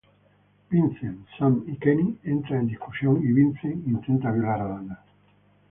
[0.71, 4.99] Vincent, Sam y Kenny entran en discusión y Vincent intenta violar a Dana.